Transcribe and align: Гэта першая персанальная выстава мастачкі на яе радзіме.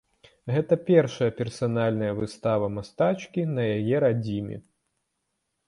Гэта 0.53 0.77
першая 0.87 1.27
персанальная 1.39 2.09
выстава 2.21 2.71
мастачкі 2.79 3.47
на 3.55 3.63
яе 3.77 3.97
радзіме. 4.07 4.55